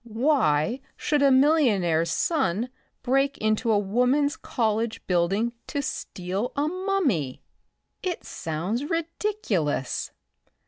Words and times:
"Why 0.03 0.79
should 0.97 1.21
a 1.21 1.29
millionaire's 1.29 2.09
son 2.09 2.69
break 3.03 3.37
into 3.37 3.71
a 3.71 3.77
Woman's 3.77 4.35
College 4.35 5.05
building 5.05 5.53
to 5.67 5.83
steal 5.83 6.51
a 6.55 6.67
mummy? 6.67 7.43
It 8.01 8.23
sounds 8.23 8.85
ridiculous." 8.85 10.09